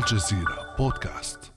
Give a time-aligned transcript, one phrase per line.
[0.00, 1.52] الجزيرة بودكاست.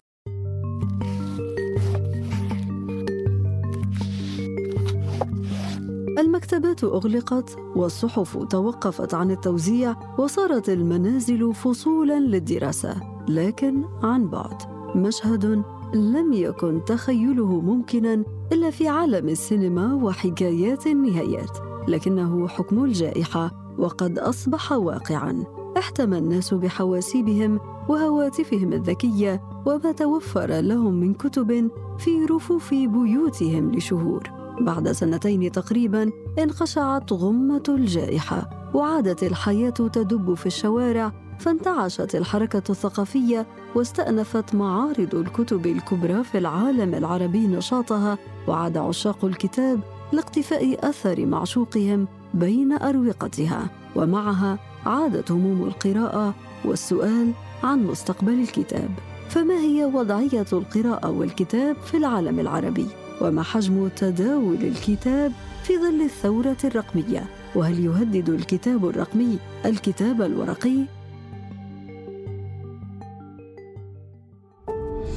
[6.20, 14.57] المكتبات أغلقت والصحف توقفت عن التوزيع وصارت المنازل فصولا للدراسة لكن عن بعد.
[14.96, 15.64] مشهد
[15.94, 21.57] لم يكن تخيله ممكنا إلا في عالم السينما وحكايات النهايات
[21.88, 25.62] لكنه حكم الجائحة وقد أصبح واقعا.
[25.84, 27.59] احتمى الناس بحواسيبهم
[27.89, 34.31] وهواتفهم الذكية وما توفر لهم من كتب في رفوف بيوتهم لشهور.
[34.61, 44.55] بعد سنتين تقريبا انقشعت غمة الجائحة وعادت الحياة تدب في الشوارع فانتعشت الحركة الثقافية واستأنفت
[44.55, 49.80] معارض الكتب الكبرى في العالم العربي نشاطها وعاد عشاق الكتاب
[50.11, 53.70] لاقتفاء أثر معشوقهم بين أروقتها.
[53.95, 56.34] ومعها عادت هموم القراءة
[56.66, 57.32] والسؤال
[57.64, 58.90] عن مستقبل الكتاب
[59.30, 62.88] فما هي وضعية القراءة والكتاب في العالم العربي؟
[63.22, 65.31] وما حجم تداول الكتاب
[65.64, 67.25] في ظل الثورة الرقمية؟
[67.56, 70.78] وهل يهدد الكتاب الرقمي الكتاب الورقي؟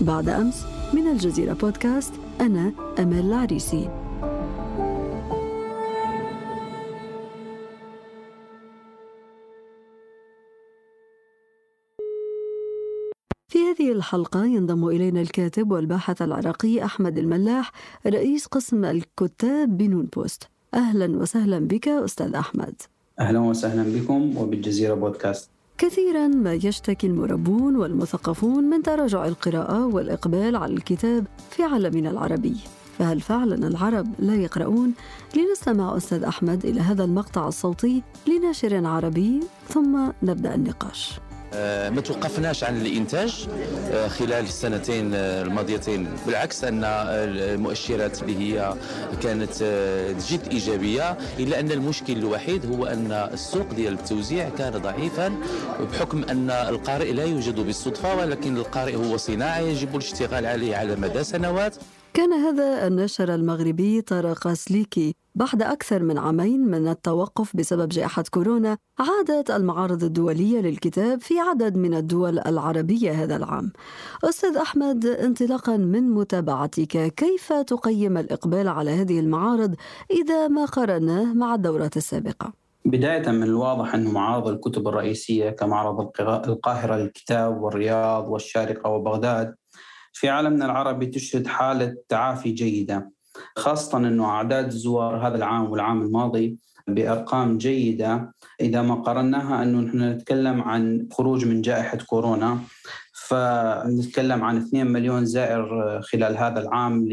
[0.01, 4.06] بعد أمس من الجزيرة بودكاست أنا أمل العريسي
[13.49, 17.73] في هذه الحلقة ينضم إلينا الكاتب والباحث العراقي أحمد الملاح
[18.07, 20.49] رئيس قسم الكتاب بنون بوست.
[20.75, 22.83] أهلا وسهلا بك أستاذ أحمد.
[23.21, 25.51] أهلا وسهلا بكم وبالجزيرة بودكاست.
[25.79, 32.57] كثيرا ما يشتكي المربون والمثقفون من تراجع القراءة والإقبال على الكتاب في عالمنا العربي.
[32.99, 34.93] فهل فعلا العرب لا يقرؤون؟
[35.37, 41.21] لنستمع أستاذ أحمد إلى هذا المقطع الصوتي لناشر عربي ثم نبدأ النقاش.
[41.91, 43.49] ما توقفناش عن الإنتاج
[44.09, 46.09] خلال السنتين الماضيتين.
[46.27, 48.75] بالعكس أن المؤشرات اللي هي
[49.23, 49.53] كانت
[50.31, 55.33] جد إيجابية إلا أن المشكل الوحيد هو أن السوق ديال التوزيع كان ضعيفا
[55.93, 61.25] بحكم أن القارئ لا يوجد بالصدفة ولكن القارئ هو صناعه يجب الاشتغال عليه على مدى
[61.25, 61.77] سنوات.
[62.15, 65.15] كان هذا الناشر المغربي طارق سليكي.
[65.37, 71.77] بعد أكثر من عامين من التوقف بسبب جائحة كورونا عادت المعارض الدولية للكتاب في عدد
[71.77, 73.73] من الدول العربية هذا العام
[74.25, 79.75] أستاذ أحمد انطلاقا من متابعتك كيف تقيم الإقبال على هذه المعارض
[80.11, 82.53] إذا ما قارناه مع الدورات السابقة؟
[82.85, 89.55] بداية من الواضح أن معارض الكتب الرئيسية كمعرض القاهرة للكتاب والرياض والشارقة وبغداد
[90.13, 93.16] في عالمنا العربي تشهد حالة تعافي جيدة
[93.57, 96.57] خاصة أنه أعداد الزوار هذا العام والعام الماضي
[96.89, 98.35] بأرقام جيدة.
[98.61, 102.59] إذا ما قارناها أنه نحن نتكلم عن خروج من جائحة كورونا
[103.13, 107.09] فنتكلم عن 2 مليون زائر خلال هذا العام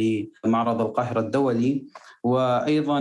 [0.45, 1.85] لمعرض القاهرة الدولي.
[2.23, 2.99] وأيضا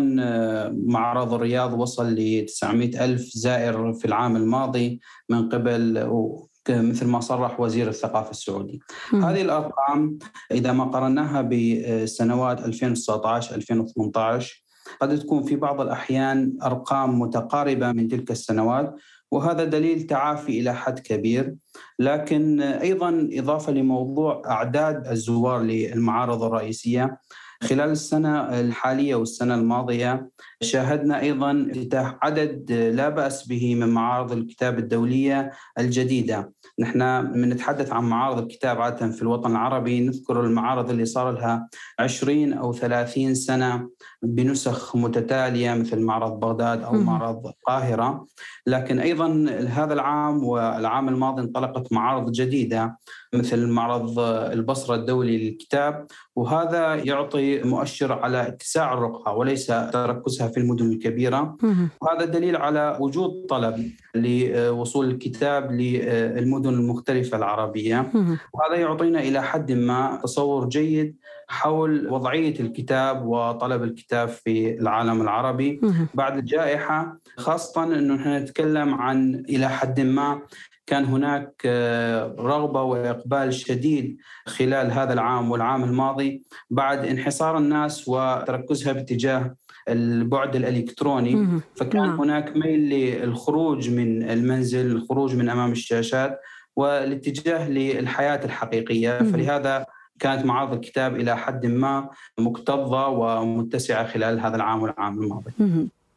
[0.86, 5.98] معرض الرياض وصل ل 900 ألف زائر في العام الماضي من قبل
[6.70, 8.80] مثل ما صرح وزير الثقافة السعودي
[9.12, 9.24] م.
[9.24, 10.18] هذه الأرقام
[10.50, 14.62] إذا ما قرناها بسنوات 2019-2018
[15.00, 18.94] قد تكون في بعض الأحيان أرقام متقاربة من تلك السنوات
[19.30, 21.54] وهذا دليل تعافي إلى حد كبير
[21.98, 27.18] لكن أيضا إضافة لموضوع أعداد الزوار للمعارض الرئيسية
[27.62, 30.30] خلال السنة الحالية والسنة الماضية
[30.62, 36.52] شاهدنا أيضا افتتاح عدد لا بأس به من معارض الكتاب الدولية الجديدة.
[36.78, 37.02] نحن
[37.44, 41.68] نتحدث عن معارض الكتاب عادة في الوطن العربي نذكر المعارض اللي صار لها
[41.98, 43.88] 20 أو 30 سنة
[44.22, 48.26] بنسخ متتالية مثل معرض بغداد أو معرض القاهرة.
[48.66, 52.98] لكن أيضا هذا العام والعام الماضي انطلقت معارض جديدة.
[53.34, 56.06] مثل معرض البصرة الدولي للكتاب
[56.36, 61.56] وهذا يعطي مؤشر على اتساع الرقعة وليس تركزها في المدن الكبيرة.
[62.00, 68.12] وهذا دليل على وجود طلب لوصول الكتاب للمدن المختلفة العربية.
[68.52, 71.16] وهذا يعطينا إلى حد ما تصور جيد
[71.48, 75.80] حول وضعية الكتاب وطلب الكتاب في العالم العربي.
[76.14, 80.40] بعد الجائحة خاصة أنه نحن نتكلم عن إلى حد ما
[80.92, 81.62] كان هناك
[82.38, 84.16] رغبة وإقبال شديد
[84.46, 89.54] خلال هذا العام والعام الماضي بعد انحصار الناس وتركزها باتجاه
[89.88, 91.32] البعد الإلكتروني.
[91.76, 96.40] فكان هناك ميل للخروج من المنزل الخروج من أمام الشاشات
[96.76, 99.18] والاتجاه للحياة الحقيقية.
[99.18, 99.86] فلهذا
[100.20, 102.08] كانت معارض الكتاب إلى حد ما
[102.38, 105.50] مكتظة ومتسعة خلال هذا العام والعام الماضي.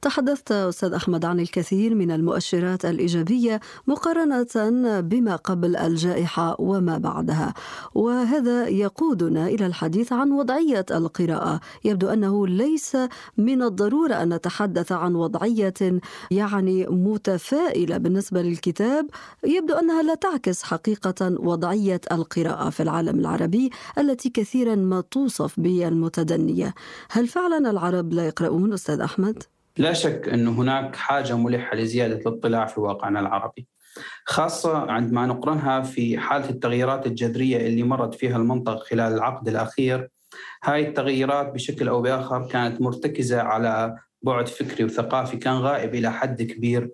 [0.05, 4.45] تحدثت أستاذ أحمد عن الكثير من المؤشرات الإيجابية مقارنة
[5.01, 7.53] بما قبل الجائحة وما بعدها
[7.95, 11.59] وهذا يقودنا إلى الحديث عن وضعية القراءة.
[11.85, 12.97] يبدو أنه ليس
[13.37, 15.99] من الضرورة أن نتحدث عن وضعية
[16.31, 19.07] يعني متفائلة بالنسبة للكتاب.
[19.43, 26.73] يبدو أنها لا تعكس حقيقة وضعية القراءة في العالم العربي التي كثيرا ما توصف بالمتدنية.
[27.11, 29.43] هل فعلا العرب لا يقرؤون أستاذ أحمد؟
[29.77, 33.67] لا شك أن هناك حاجة ملحة لزيادة الاطلاع في واقعنا العربي
[34.25, 40.09] خاصة عندما نقرنها في حالة التغييرات الجذرية اللي مرت فيها المنطقة خلال العقد الأخير.
[40.63, 46.41] هاي التغييرات بشكل أو بآخر كانت مرتكزة على بعد فكري وثقافي كان غائب إلى حد
[46.41, 46.89] كبير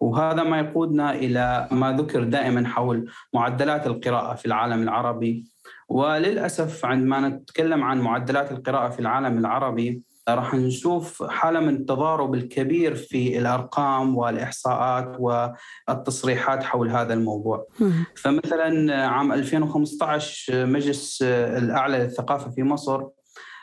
[0.00, 5.44] وهذا ما يقودنا إلى ما ذكر دائما حول معدلات القراءة في العالم العربي.
[5.88, 12.94] وللأسف عندما نتكلم عن معدلات القراءة في العالم العربي راح نشوف حالة من التضارب الكبير
[12.94, 17.66] في الأرقام والإحصاءات والتصريحات حول هذا الموضوع.
[18.14, 23.04] فمثلا عام 2015 مجلس الأعلى للثقافة في مصر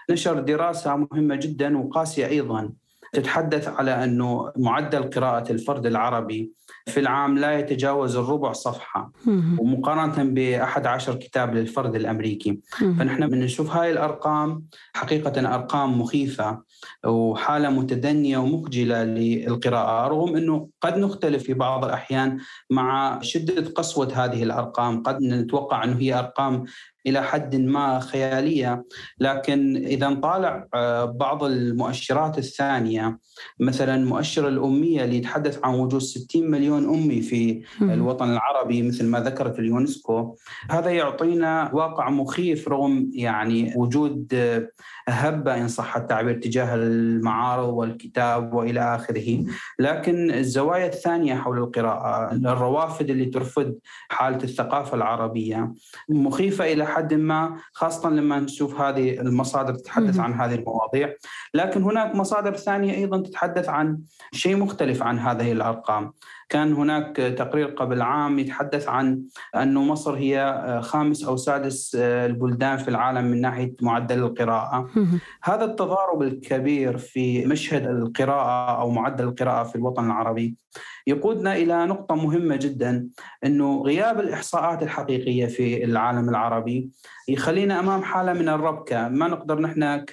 [0.09, 2.69] نشر دراسة مهمة جدا وقاسية أيضا
[3.13, 6.51] تتحدث على أنه معدل قراءة الفرد العربي
[6.87, 9.11] في العام لا يتجاوز الربع صفحة
[9.59, 12.59] ومقارنة ب 11 كتاب للفرد الأمريكي.
[12.79, 14.63] فنحن بنشوف هاي الأرقام
[14.93, 16.61] حقيقة أرقام مخيفة
[17.05, 22.37] وحالة متدنية ومخجلة للقراءة رغم أنه قد نختلف في بعض الأحيان
[22.69, 26.63] مع شدة قسوة هذه الأرقام قد نتوقع أنه هي أرقام
[27.05, 28.85] إلى حد ما خيالية.
[29.19, 33.19] لكن إذا نطالع آه، بعض المؤشرات الثانية
[33.59, 39.19] مثلا مؤشر الأمية اللي يتحدث عن وجود 60 مليون أمي في الوطن العربي مثل ما
[39.19, 40.35] ذكرت اليونسكو
[40.69, 44.33] هذا يعطينا واقع مخيف رغم يعني وجود
[45.09, 49.45] هبه إن صح التعبير تجاه المعارض والكتاب وإلى آخره.
[49.79, 53.75] لكن الزوايا الثانية حول القراءة الروافد اللي ترفض
[54.09, 55.73] حالة الثقافة العربية
[56.09, 61.13] مخيفة إلى حد ما خاصة لما نشوف هذه المصادر تتحدث عن هذه المواضيع.
[61.53, 63.99] لكن هناك مصادر ثانية أيضا تتحدث عن
[64.31, 66.13] شيء مختلف عن هذه الأرقام.
[66.49, 69.21] كان هناك تقرير قبل عام يتحدث عن
[69.55, 74.89] أن مصر هي خامس أو سادس البلدان في العالم من ناحية معدل القراءة.
[75.43, 80.62] هذا التضارب الكبير في مشهد القراءة أو معدل القراءة في الوطن العربي
[81.07, 83.07] يقودنا إلى نقطة مهمة جدا
[83.45, 86.89] إنه غياب الإحصاءات الحقيقية في العالم العربي
[87.27, 90.05] يخلينا أمام حالة من الربكة، ما نقدر نحن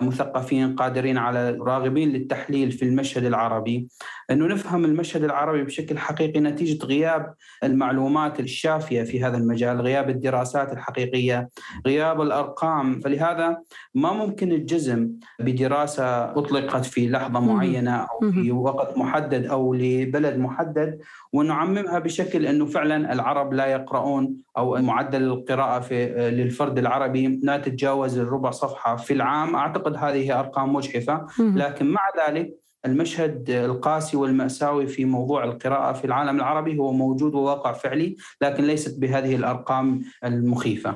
[0.00, 3.88] كمثقفين قادرين على راغبين للتحليل في المشهد العربي
[4.30, 7.34] إنه نفهم المشهد العربي بشكل حقيقي نتيجة غياب
[7.64, 11.48] المعلومات الشافية في هذا المجال، غياب الدراسات الحقيقية،
[11.86, 13.58] غياب الأرقام، فلهذا
[13.94, 20.98] ما ممكن الجزم بدراسة اطلقت في لحظة معينة أو في وقت محدد أو لبلد محدد
[21.32, 28.18] ونعممها بشكل أنه فعلا العرب لا يقرؤون أو معدل القراءة في للفرد العربي لا تتجاوز
[28.18, 29.56] الربع صفحة في العام.
[29.56, 31.26] أعتقد هذه أرقام مجحفة.
[31.38, 32.54] لكن مع ذلك
[32.86, 39.00] المشهد القاسي والمأساوي في موضوع القراءة في العالم العربي هو موجود وواقع فعلي لكن ليست
[39.00, 40.90] بهذه الأرقام المخيفة.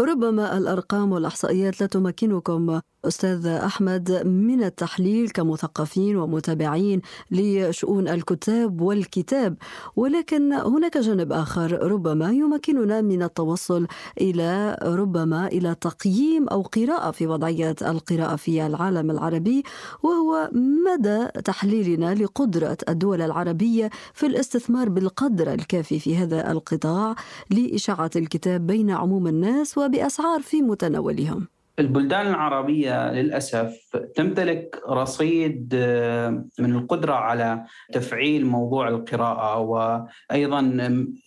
[0.00, 7.00] ربما الأرقام والإحصائيات لا تمكنكم أستاذ أحمد من التحليل كمثقفين ومتابعين
[7.30, 9.56] لشؤون الكتاب والكتاب
[9.96, 13.86] ولكن هناك جانب آخر ربما يمكننا من التوصل
[14.20, 19.62] إلى ربما إلى تقييم أو قراءة في وضعية القراءة في العالم العربي
[20.02, 20.50] وهو
[20.86, 27.16] مدى تحليلنا لقدرة الدول العربية في الاستثمار بالقدر الكافي في هذا القطاع
[27.50, 31.55] لإشاعة الكتاب بين عموم الناس وبأسعار في متناولهم.
[31.78, 40.60] البلدان العربية للأسف تمتلك رصيد آه، من القدرة على تفعيل موضوع القراءة وأيضا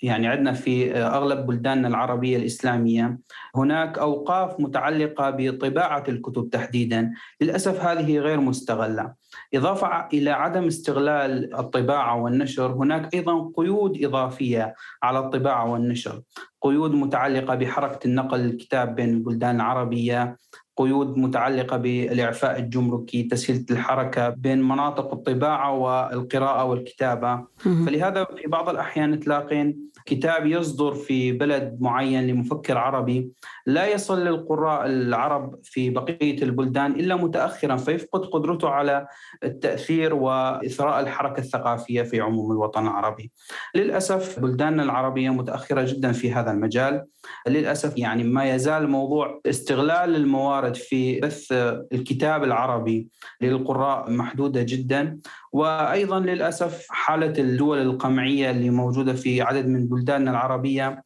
[0.03, 3.19] يعني عندنا في أغلب بلداننا العربية الإسلامية
[3.55, 7.13] هناك أوقاف متعلقة بطباعة الكتب تحديدا.
[7.41, 9.18] للأسف هذه غير مستغلة.
[9.53, 16.21] إضافة إلى عدم استغلال الطباعة والنشر هناك أيضا قيود إضافية على الطباعة والنشر.
[16.61, 20.37] قيود متعلقة بحركة النقل الكتاب بين البلدان العربية.
[20.77, 27.45] قيود متعلقة بالإعفاء الجمركي تسهيل الحركة بين مناطق الطباعة والقراءة والكتابة.
[27.57, 33.31] فلهذا في بعض الأحيان تلاقين كتاب يصدر في بلد معين لمفكر عربي
[33.65, 39.07] لا يصل للقراء العرب في بقية البلدان إلا متأخرا فيفقد قدرته على
[39.43, 43.31] التأثير وإثراء الحركة الثقافية في عموم الوطن العربي.
[43.75, 47.05] للأسف بلداننا العربية متأخرة جدا في هذا المجال.
[47.47, 51.51] للأسف يعني ما يزال موضوع استغلال الموارد في بث
[51.93, 53.07] الكتاب العربي
[53.41, 55.19] للقراء محدودة جدا.
[55.51, 61.03] وأيضا للأسف حالة الدول القمعية اللي موجودة في عدد من بلداننا العربية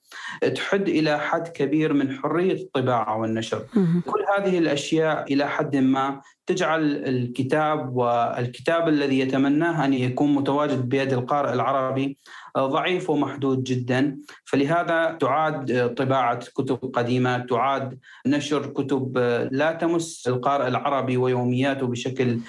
[0.55, 3.61] تحد إلى حد كبير من حرية الطباعة والنشر.
[4.05, 11.13] كل هذه الأشياء إلى حد ما تجعل الكتاب والكتاب الذي يتمناه أن يكون متواجد بيد
[11.13, 12.17] القارئ العربي
[12.57, 14.17] ضعيف ومحدود جدا.
[14.45, 19.17] فلهذا تعاد طباعة كتب قديمة تعاد نشر كتب
[19.51, 22.39] لا تمس القارئ العربي ويومياته بشكل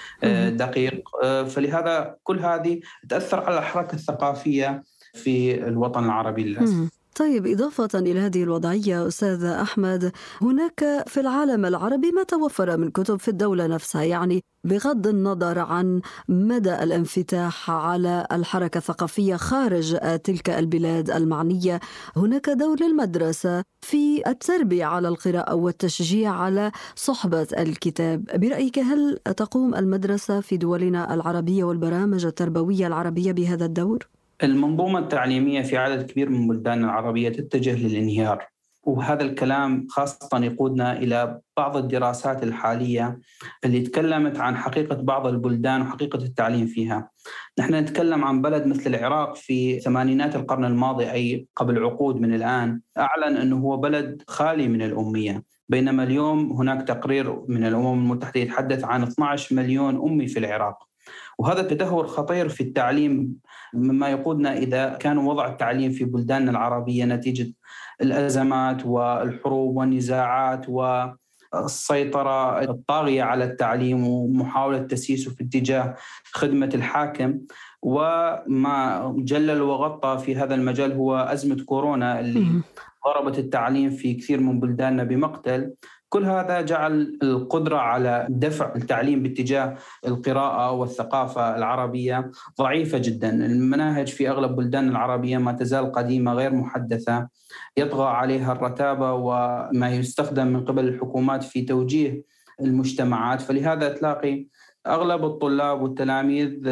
[0.49, 1.09] دقيق.
[1.49, 4.83] فلهذا كل هذه تأثر على الحركة الثقافية
[5.15, 7.04] في الوطن العربي للأسف.
[7.15, 13.21] طيب إضافة إلى هذه الوضعية أستاذ أحمد هناك في العالم العربي ما توفر من كتب
[13.21, 21.11] في الدولة نفسها يعني بغض النظر عن مدى الانفتاح على الحركة الثقافية خارج تلك البلاد
[21.11, 21.81] المعنية
[22.17, 30.41] هناك دور للمدرسة في التربية على القراءة والتشجيع على صحبة الكتاب برأيك هل تقوم المدرسة
[30.41, 34.14] في دولنا العربية والبرامج التربوية العربية بهذا الدور؟
[34.45, 38.47] المنظومة التعليمية في عدد كبير من بلدان العربية تتجه للانهيار
[38.87, 43.21] وهذا الكلام خاصة يقودنا إلى بعض الدراسات الحالية
[43.65, 47.11] اللي تكلمت عن حقيقة بعض البلدان وحقيقة التعليم فيها.
[47.59, 52.81] نحن نتكلم عن بلد مثل العراق في ثمانينات القرن الماضي أي قبل عقود من الآن.
[52.99, 55.43] أعلن أنه هو بلد خالي من الأمية.
[55.69, 60.94] بينما اليوم هناك تقرير من الأمم المتحدة يتحدث عن 12 مليون أمي في العراق.
[61.39, 63.35] وهذا تدهور خطير في التعليم
[63.75, 67.53] مما يقودنا إذا كان وضع التعليم في بلداننا العربية نتيجة
[68.01, 75.95] الأزمات والحروب والنزاعات والسيطرة الطاغية على التعليم ومحاولة تسييسه في اتجاه
[76.33, 77.39] خدمة الحاكم.
[77.83, 82.63] وما جلل وغطى في هذا المجال هو أزمة كورونا اللي
[83.07, 85.75] ضربت التعليم في كثير من بلداننا بمقتل.
[86.15, 93.31] كل هذا جعل القدرة على دفع التعليم باتجاه القراءة والثقافة العربية ضعيفة جدا.
[93.47, 97.29] المناهج في أغلب بلدان العربية ما تزال قديمة غير محدثة.
[97.77, 102.23] يطغى عليها الرتابة وما يستخدم من قبل الحكومات في توجيه
[102.61, 104.47] المجتمعات فلهذا تلاقي
[104.87, 106.67] أغلب الطلاب والتلاميذ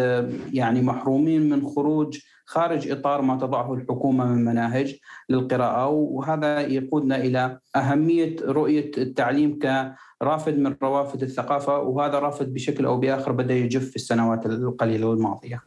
[0.53, 7.59] يعني محرومين من خروج خارج إطار ما تضعه الحكومة من مناهج للقراءة وهذا يقودنا إلى
[7.77, 13.97] أهمية رؤية التعليم كرافد من روافد الثقافة وهذا رافد بشكل أو بآخر بدأ يجف في
[13.97, 15.63] السنوات القليلة الماضيه.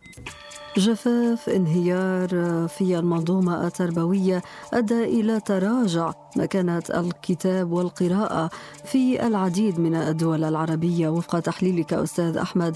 [0.78, 2.30] جفاف انهيار
[2.68, 4.42] في المنظومة التربوية
[4.74, 8.50] أدى إلى تراجع مكانه الكتاب والقراءة
[8.86, 12.76] في العديد من الدول العربية وفق تحليلك أستاذ أحمد.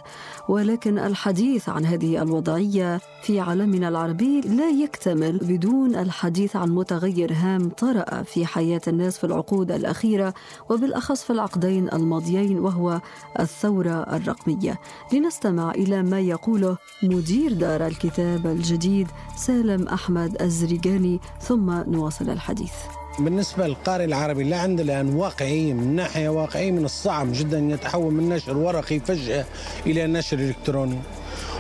[0.50, 7.70] ولكن الحديث عن هذه الوضعية في عالمنا العربي لا يكتمل بدون الحديث عن متغير هام
[7.70, 10.34] طرأ في حياة الناس في العقود الأخيرة
[10.70, 13.02] وبالأخص في العقدين الماضيين وهو
[13.40, 14.80] الثورة الرقمية.
[15.14, 22.72] لنستمع إلى ما يقوله مدير دار الكتاب الجديد سالم أحمد الزريقاني ثم نواصل الحديث.
[23.20, 28.14] بالنسبة للقارئ العربي لا عنده الآن واقعية من ناحية واقعية من الصعب جدا أن يتحول
[28.14, 29.46] من نشر ورقي فجأة
[29.86, 31.00] إلى نشر إلكتروني.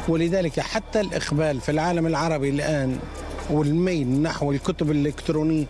[0.07, 2.99] ولذلك حتى الإقبال في العالم العربي الآن
[3.49, 5.65] والميل نحو الكتب الإلكترونية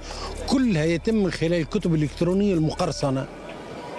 [0.47, 3.27] كلها يتم خلال الكتب الإلكترونية المقرصنة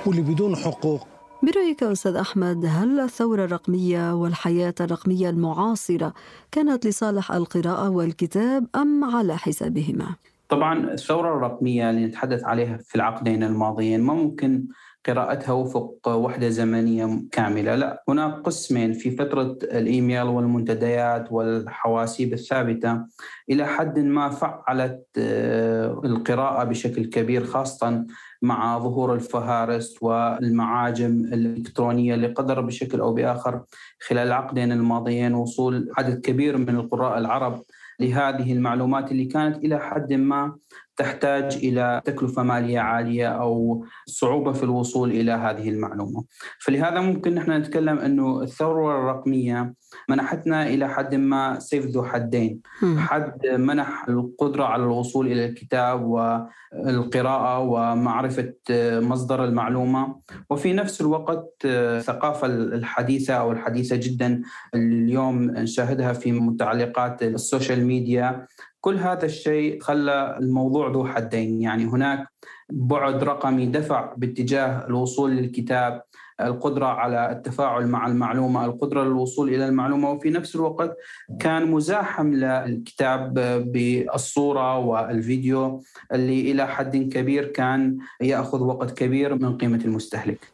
[0.07, 1.10] واللي بدون حقوق.
[1.43, 6.15] برأيك أستاذ أحمد هل الثورة الرقمية والحياة الرقمية المعاصرة
[6.53, 10.15] كانت لصالح القراءة والكتاب أم على حسابهما؟
[10.51, 14.67] طبعا الثورة الرقمية اللي نتحدث عليها في العقدين الماضيين ما ممكن
[15.07, 17.75] قراءتها وفق وحدة زمنية كاملة.
[17.75, 23.07] لا هناك قسمين في فترة الإيميل والمنتديات والحواسيب الثابتة.
[23.51, 28.05] إلى حد ما فعلت آه، القراءة بشكل كبير خاصة
[28.43, 33.63] مع ظهور الفهارس والمعاجم الإلكترونية اللي قدر بشكل أو بآخر
[34.09, 37.63] خلال العقدين الماضيين وصول عدد كبير من القراء العرب
[38.01, 40.57] لهذه المعلومات اللي كانت إلى حد ما
[41.01, 46.25] تحتاج إلى تكلفة مالية عالية أو صعوبة في الوصول إلى هذه المعلومة.
[46.59, 49.75] فلهذا ممكن نحن نتكلم أنه الثورة الرقمية
[50.09, 52.61] منحتنا إلى حد ما سيف ذو حدين،
[52.97, 58.55] حد منح القدرة على الوصول إلى الكتاب والقراءة ومعرفة
[59.01, 60.17] مصدر المعلومة،
[60.51, 64.43] وفي نفس الوقت الثقافة الحديثة أو الحديثة جدا
[64.75, 68.47] اليوم نشاهدها في متعلقات السوشيال ميديا.
[68.81, 71.63] كل هذا الشيء خلى الموضوع ذو حدين.
[71.63, 72.29] يعني هناك
[72.71, 76.03] بعد رقمي دفع باتجاه الوصول للكتاب
[76.47, 80.11] القدرة على التفاعل مع المعلومة القدرة للوصول إلى المعلومة.
[80.11, 80.97] وفي نفس الوقت
[81.41, 83.35] كان مزاحم للكتاب
[83.73, 85.83] بالصورة والفيديو
[86.13, 90.53] اللي إلى حد كبير كان يأخذ وقت كبير من قيمة المستهلك.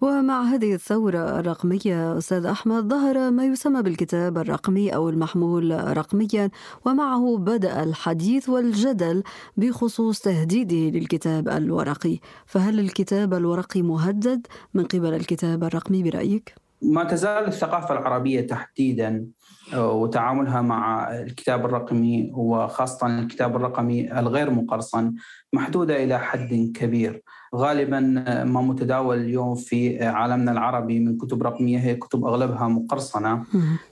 [0.00, 6.50] ومع هذه الثورة الرقمية أستاذ أحمد ظهر ما يسمى بالكتاب الرقمي أو المحمول رقميا
[6.86, 9.22] ومعه بدأ الحديث والجدل
[9.56, 12.18] بخصوص تهديده للكتاب الورقي.
[12.46, 19.26] فهل الكتاب الورقي مهدد من قبل الكتاب الرقمي برأيك؟ ما تزال الثقافة العربية تحديدا
[19.74, 25.14] آه، وتعاملها مع الكتاب الرقمي وخاصة الكتاب الرقمي الغير مقرصن
[25.52, 27.22] محدودة إلى حد كبير.
[27.54, 28.00] غالبا
[28.44, 33.44] ما متداول اليوم في عالمنا العربي من كتب رقمية هي كتب أغلبها مقرصنة.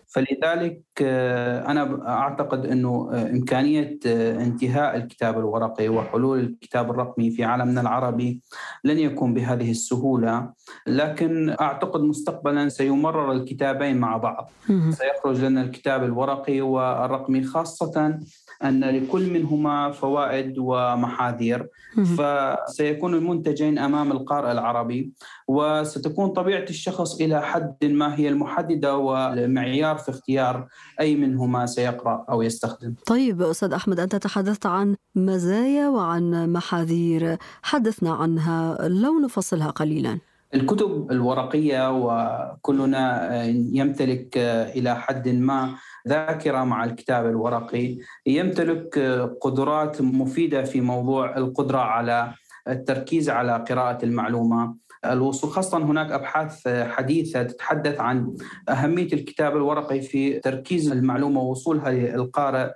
[0.07, 7.45] فلذلك آه، أنا أعتقد إنه آه، إمكانية آه، انتهاء الكتاب الورقي وحلول الكتاب الرقمي في
[7.45, 8.41] عالمنا العربي
[8.85, 10.51] لن يكون بهذه السهولة
[10.87, 14.51] لكن أعتقد مستقبلا سيمرر الكتابين مع بعض.
[14.91, 18.19] سيخرج لنا الكتاب الورقي والرقمي خاصة
[18.65, 21.69] أن لكل منهما فوائد ومحاذير.
[22.17, 25.13] فسيكون المنتجين أمام القارئ العربي
[25.49, 30.69] وستكون طبيعة الشخص إلى حد ما هي المحددة والمعيار في اختيار
[31.01, 32.95] أي منهما سيقرأ أو يستخدم.
[33.07, 40.19] طيب أستاذ أحمد أنت تحدثت عن مزايا وعن محاذير، حدثنا عنها لو نفصلها قليلا.
[40.55, 44.39] الكتب الورقية وكلنا يمتلك
[44.77, 45.75] إلى حد ما
[46.09, 48.99] ذاكرة مع الكتاب الورقي يمتلك
[49.41, 52.33] قدرات مفيدة في موضوع القدرة على
[52.69, 54.75] التركيز على قراءة المعلومة
[55.05, 55.51] الوصول.
[55.51, 58.37] خاصة هناك أبحاث حديثة تتحدث عن
[58.69, 62.71] أهمية الكتاب الورقي في تركيز المعلومة ووصولها للقارئ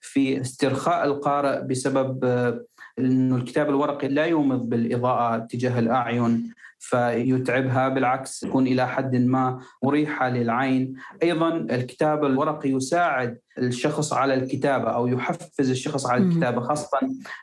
[0.00, 2.24] في استرخاء القارئ بسبب
[2.98, 6.54] أنه الكتاب الورقي لا يومض بالإضاءة تجاه الأعين.
[6.82, 10.94] فيتعبها بالعكس يكون إلى حد ما مريحة للعين.
[11.22, 16.98] أيضا الكتاب الورقي يساعد الشخص على الكتابة أو يحفز الشخص على الكتابة خاصة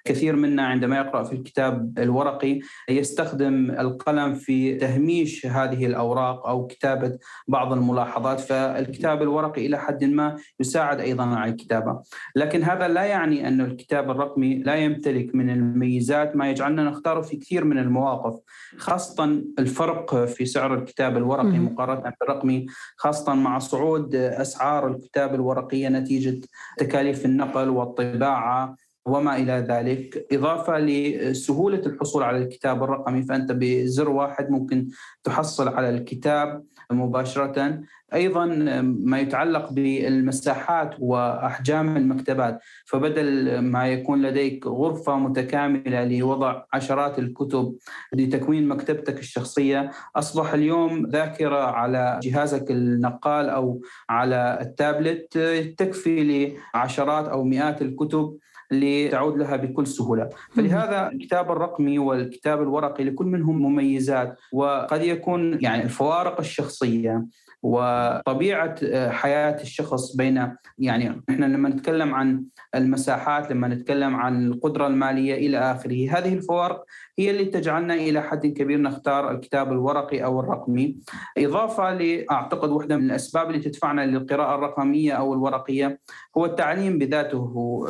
[0.05, 7.17] كثير منا عندما يقرأ في الكتاب الورقي يستخدم القلم في تهميش هذه الأوراق أو كتابة
[7.47, 8.39] بعض الملاحظات.
[8.39, 12.01] فالكتاب الورقي إلى حد ما يساعد أيضا على الكتابة.
[12.35, 17.37] لكن هذا لا يعني أن الكتاب الرقمي لا يمتلك من الميزات ما يجعلنا نختاره في
[17.37, 18.39] كثير من المواقف
[18.77, 19.28] خاصة
[19.59, 22.65] الفرق في سعر الكتاب الورقي مقارنة بالرقمي
[22.97, 26.41] خاصة مع صعود أسعار الكتاب الورقية نتيجة
[26.77, 34.49] تكاليف النقل والطباعة وما إلى ذلك، إضافة لسهولة الحصول على الكتاب الرقمي فأنت بزر واحد
[34.49, 34.87] ممكن
[35.23, 37.79] تحصل على الكتاب مباشرة.
[38.13, 38.45] أيضا
[38.83, 47.75] ما يتعلق بالمساحات وأحجام المكتبات فبدل ما يكون لديك غرفة متكاملة لوضع عشرات الكتب
[48.13, 55.37] لتكوين مكتبتك الشخصية أصبح اليوم ذاكرة على جهازك النقال أو على التابلت
[55.77, 58.37] تكفي لعشرات أو مئات الكتب
[58.71, 65.83] لتعود لها بكل سهولة، فلهذا الكتاب الرقمي والكتاب الورقي لكل منهم مميزات وقد يكون يعني
[65.83, 67.25] الفوارق الشخصية
[67.63, 72.43] وطبيعة آه، حياة الشخص بين يعني إحنا لما نتكلم عن
[72.75, 76.83] المساحات لما نتكلم عن القدرة المالية إلى آخره هذه الفوارق
[77.19, 80.97] هي اللي تجعلنا إلى حد كبير نختار الكتاب الورقي أو الرقمي.
[81.37, 85.99] إضافة لاعتقد واحدة من الأسباب اللي تدفعنا للقراءة الرقمية أو الورقية
[86.37, 87.39] هو التعليم بذاته.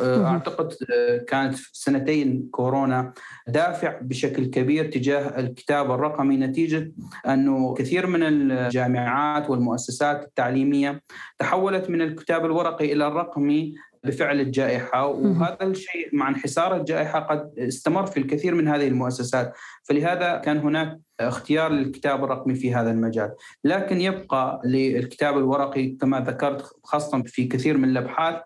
[0.00, 3.12] آه، أعتقد آه، كانت سنتين كورونا
[3.48, 6.92] دافع بشكل كبير تجاه الكتاب الرقمي نتيجة
[7.26, 11.02] أنه كثير من الجامعات والمؤسسات التعليمية
[11.38, 13.74] تحولت من الكتاب الورقي إلى الرقمي.
[14.04, 19.52] بفعل الجائحة وهذا الشيء مع انحسار الجائحة قد استمر في الكثير من هذه المؤسسات.
[19.84, 23.32] فلهذا كان هناك اختيار للكتاب الرقمي في هذا المجال.
[23.64, 28.36] لكن يبقى للكتاب الورقي كما ذكرت خاصة في كثير من الأبحاث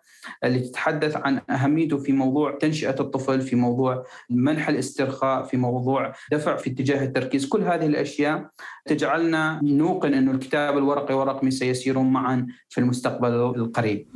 [0.44, 6.56] اللي تتحدث عن أهميته في موضوع تنشئة الطفل في موضوع منح الاسترخاء في موضوع دفع
[6.56, 7.46] في اتجاه التركيز.
[7.46, 8.50] كل هذه الأشياء
[8.86, 14.08] تجعلنا نوقن أن الكتاب الورقي والرقمي سيسيرون معا في المستقبل القريب.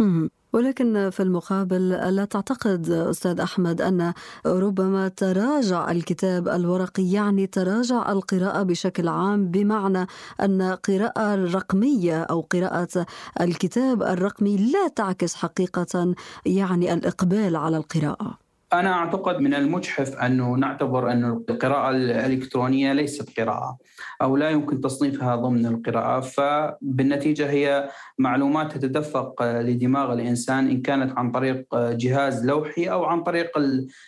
[0.53, 4.13] ولكن في المقابل لا تعتقد أستاذ أحمد أن
[4.47, 10.07] ربما تراجع الكتاب الورقي يعني تراجع القراءة بشكل عام بمعنى
[10.41, 13.07] أن قراءة الرقميه أو قراءة
[13.41, 16.15] الكتاب الرقمي لا تعكس حقيقة
[16.47, 18.48] يعني الإقبال على القراءة.
[18.73, 23.79] أنا أعتقد من المجحف أنه نعتبر أن القراءة الإلكترونية ليست قراءة
[24.23, 31.31] أو لا يمكن تصنيفها ضمن القراءة فبالنتيجة هي معلومات تتدفق لدماغ الإنسان إن كانت عن
[31.31, 33.51] طريق جهاز لوحي أو عن طريق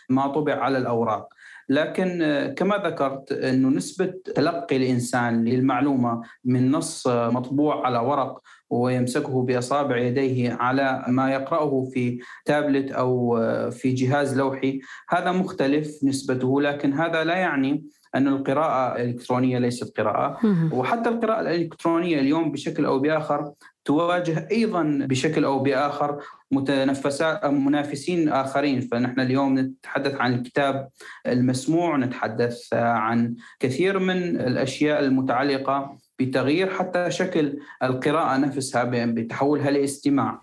[0.09, 1.29] ما طبع على الأوراق.
[1.69, 2.19] لكن
[2.57, 10.53] كما ذكرت أنه نسبة تلقي الإنسان للمعلومة من نص مطبوع على ورق ويمسكه بأصابع يديه
[10.53, 14.81] على ما يقرأه في تابلت أو في جهاز لوحي.
[15.09, 20.39] هذا مختلف نسبته لكن هذا لا يعني أن القراءة الإلكترونية ليست قراءة.
[20.73, 23.53] وحتى القراءة الإلكترونية اليوم بشكل أو بآخر
[23.85, 26.19] تواجه أيضا بشكل أو بآخر
[26.51, 28.81] متنفسات منافسين آخرين.
[28.81, 30.89] فنحن اليوم نتحدث عن الكتاب
[31.27, 40.41] المسموع نتحدث عن كثير من الأشياء المتعلقة بتغيير حتى شكل القراءة نفسها بتحولها لاستماع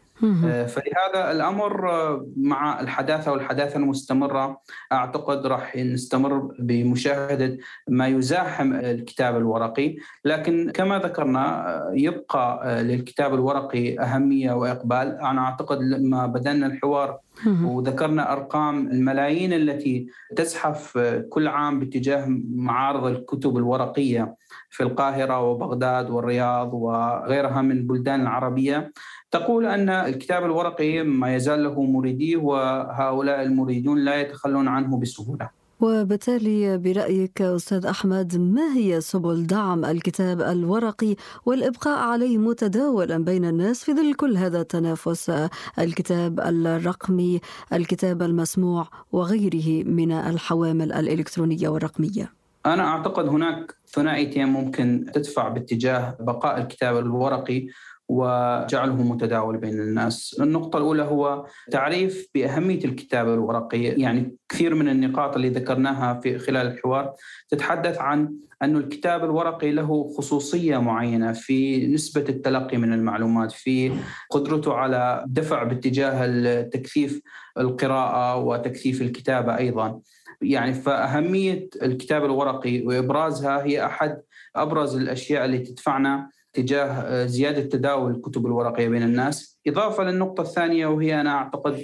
[0.68, 7.58] فلهذا الأمر آه، مع الحداثة والحداثة المستمرة أعتقد راح نستمر بمشاهدة
[7.90, 15.82] ما يزاحم الكتاب الورقي، لكن كما ذكرنا آه، يبقى للكتاب الورقي أهمية وإقبال، أنا أعتقد
[15.82, 17.20] لما بدأنا الحوار
[17.64, 20.98] وذكرنا أرقام الملايين التي تزحف
[21.30, 22.26] كل عام باتجاه
[22.56, 24.36] معارض الكتب الورقية
[24.70, 28.92] في القاهرة وبغداد والرياض وغيرها من البلدان العربية
[29.32, 35.50] تقول أن الكتاب الورقي ما يزال له مريديه وهؤلاء المريدون لا يتخلون عنه بسهولة.
[35.80, 43.84] وبالتالي برأيك أستاذ أحمد ما هي سبل دعم الكتاب الورقي والإبقاء عليه متداولا بين الناس
[43.84, 45.32] في ظل كل هذا التنافس؟
[45.80, 47.42] الكتاب الرقمي
[47.74, 52.34] الكتاب المسموع وغيره من الحوامل الإلكترونية والرقمية.
[52.66, 57.68] أنا أعتقد هناك ثنائيتين ممكن تدفع باتجاه بقاء الكتاب الورقي.
[58.10, 60.38] وجعله متداول بين الناس.
[60.42, 64.04] النقطة الأولى هو تعريف بأهمية الكتابة الورقية.
[64.04, 67.14] يعني كثير من النقاط اللي ذكرناها في خلال الحوار
[67.50, 73.92] تتحدث عن أن الكتاب الورقي له خصوصية معينة في نسبة التلقي من المعلومات في
[74.30, 77.22] قدرته على دفع باتجاه تكثيف
[77.58, 80.00] القراءة وتكثيف الكتابة أيضا.
[80.42, 84.22] يعني فأهمية الكتاب الورقي وإبرازها هي أحد
[84.56, 90.88] أبرز الأشياء اللي تدفعنا تجاه آه، زيادة تداول الكتب الورقية بين الناس، إضافة للنقطة الثانية
[90.88, 91.84] وهي أنا أعتقد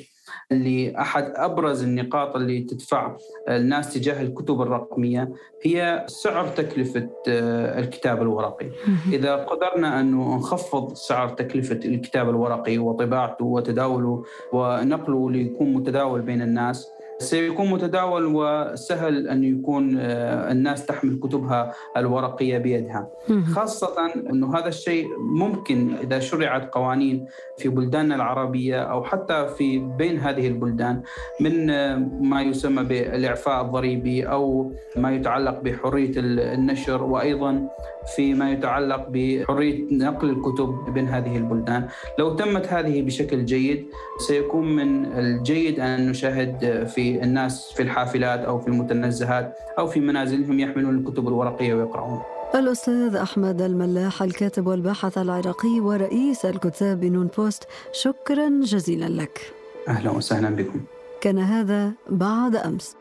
[0.52, 3.18] اللي احد أبرز النقاط اللي تدفع
[3.50, 5.30] الناس تجاه الكتب الرقمية
[5.64, 8.72] هي سعر تكلفة آه، الكتاب الورقي.
[9.14, 14.24] إذا قدرنا انه نخفض سعر تكلفة الكتاب الورقي وطباعته وتداوله
[14.54, 16.88] ونقله ليكون متداول بين الناس
[17.20, 23.08] سيكون متداول وسهل أن يكون آه، الناس تحمل كتبها الورقية بيدها.
[23.54, 27.26] خاصة أنه هذا الشيء ممكن إذا شرعت قوانين
[27.58, 31.02] في بلداننا العربية أو حتى في بين هذه البلدان
[31.40, 37.68] من آه، ما يسمى بالإعفاء الضريبي أو ما يتعلق بحرية النشر وأيضا
[38.16, 41.88] فيما يتعلق بحرية نقل الكتب بين هذه البلدان.
[42.20, 43.86] لو تمت هذه بشكل جيد
[44.18, 50.60] سيكون من الجيد أن نشاهد في الناس في الحافلات أو في المتنزهات أو في منازلهم
[50.60, 52.22] يحملون الكتب الورقية ويقرؤون.
[52.56, 59.54] الأستاذ أحمد الملاح الكاتب والباحث العراقي ورئيس الكتاب بنون بوست شكرا جزيلا لك.
[59.88, 60.82] أهلا وسهلا بكم.
[61.22, 62.96] كان هذا بعد أمس.